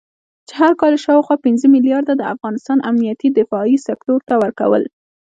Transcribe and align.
چې 0.47 0.53
هر 0.61 0.73
کال 0.81 0.93
یې 0.95 1.03
شاوخوا 1.05 1.35
پنځه 1.45 1.65
مليارده 1.75 2.13
د 2.17 2.23
افغانستان 2.33 2.77
امنيتي 2.89 3.29
دفاعي 3.39 3.77
سکتور 3.87 4.19
ته 4.27 4.35
ورکول 4.43 4.83